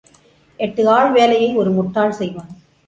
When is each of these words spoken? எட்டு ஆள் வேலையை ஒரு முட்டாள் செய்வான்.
எட்டு 0.59 0.83
ஆள் 0.89 1.11
வேலையை 1.11 1.55
ஒரு 1.55 1.71
முட்டாள் 1.71 2.11
செய்வான். 2.11 2.51